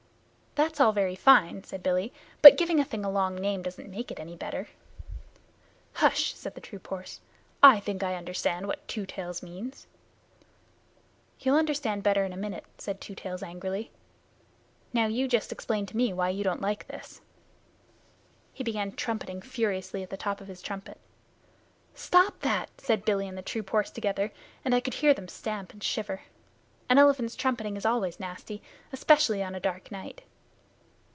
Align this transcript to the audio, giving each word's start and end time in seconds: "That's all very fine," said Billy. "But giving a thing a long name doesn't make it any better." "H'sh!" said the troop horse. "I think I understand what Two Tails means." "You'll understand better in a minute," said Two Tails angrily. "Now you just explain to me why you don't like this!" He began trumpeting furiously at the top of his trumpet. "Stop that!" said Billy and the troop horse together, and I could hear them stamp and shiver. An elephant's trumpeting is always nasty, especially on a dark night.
"That's 0.53 0.81
all 0.81 0.91
very 0.91 1.15
fine," 1.15 1.63
said 1.63 1.81
Billy. 1.81 2.11
"But 2.41 2.57
giving 2.57 2.81
a 2.81 2.83
thing 2.83 3.05
a 3.05 3.09
long 3.09 3.35
name 3.35 3.61
doesn't 3.61 3.89
make 3.89 4.11
it 4.11 4.19
any 4.19 4.35
better." 4.35 4.67
"H'sh!" 6.01 6.33
said 6.33 6.55
the 6.55 6.61
troop 6.61 6.87
horse. 6.87 7.21
"I 7.63 7.79
think 7.79 8.03
I 8.03 8.15
understand 8.15 8.67
what 8.67 8.85
Two 8.85 9.05
Tails 9.05 9.41
means." 9.41 9.87
"You'll 11.39 11.55
understand 11.55 12.03
better 12.03 12.25
in 12.25 12.33
a 12.33 12.37
minute," 12.37 12.65
said 12.77 12.99
Two 12.99 13.15
Tails 13.15 13.41
angrily. 13.41 13.91
"Now 14.91 15.05
you 15.05 15.29
just 15.29 15.53
explain 15.53 15.85
to 15.85 15.95
me 15.95 16.11
why 16.11 16.27
you 16.27 16.43
don't 16.43 16.59
like 16.61 16.85
this!" 16.87 17.21
He 18.51 18.61
began 18.61 18.91
trumpeting 18.91 19.41
furiously 19.41 20.03
at 20.03 20.09
the 20.09 20.17
top 20.17 20.41
of 20.41 20.49
his 20.49 20.61
trumpet. 20.61 20.99
"Stop 21.95 22.41
that!" 22.41 22.69
said 22.77 23.05
Billy 23.05 23.25
and 23.25 23.37
the 23.37 23.41
troop 23.41 23.69
horse 23.69 23.89
together, 23.89 24.33
and 24.65 24.75
I 24.75 24.81
could 24.81 24.95
hear 24.95 25.13
them 25.13 25.29
stamp 25.29 25.71
and 25.71 25.81
shiver. 25.81 26.23
An 26.89 26.97
elephant's 26.97 27.37
trumpeting 27.37 27.77
is 27.77 27.85
always 27.85 28.19
nasty, 28.19 28.61
especially 28.91 29.41
on 29.41 29.55
a 29.55 29.59
dark 29.61 29.89
night. 29.93 30.23